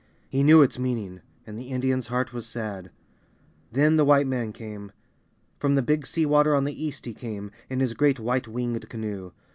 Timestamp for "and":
1.45-1.59